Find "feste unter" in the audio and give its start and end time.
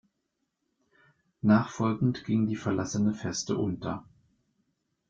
3.13-4.03